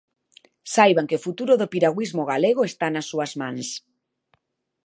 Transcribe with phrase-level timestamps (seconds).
[0.75, 3.67] Saiban que o futuro do piragüismo galego está nas súas mans.